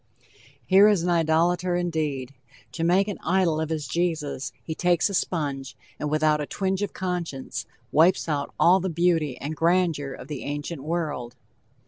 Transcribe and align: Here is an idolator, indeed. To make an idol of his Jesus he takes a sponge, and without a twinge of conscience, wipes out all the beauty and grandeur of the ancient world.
Here 0.65 0.87
is 0.87 1.03
an 1.03 1.09
idolator, 1.11 1.75
indeed. 1.75 2.33
To 2.71 2.83
make 2.83 3.07
an 3.07 3.19
idol 3.23 3.61
of 3.61 3.69
his 3.69 3.85
Jesus 3.87 4.51
he 4.63 4.73
takes 4.73 5.11
a 5.11 5.13
sponge, 5.13 5.77
and 5.99 6.09
without 6.09 6.41
a 6.41 6.47
twinge 6.47 6.81
of 6.81 6.91
conscience, 6.91 7.67
wipes 7.91 8.27
out 8.27 8.51
all 8.59 8.79
the 8.79 8.89
beauty 8.89 9.37
and 9.37 9.55
grandeur 9.55 10.11
of 10.11 10.27
the 10.27 10.41
ancient 10.43 10.81
world. 10.81 11.35